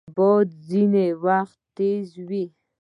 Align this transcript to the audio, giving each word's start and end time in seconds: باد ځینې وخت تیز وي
باد 0.15 0.47
ځینې 0.69 1.05
وخت 1.25 1.59
تیز 1.75 2.09
وي 2.27 2.45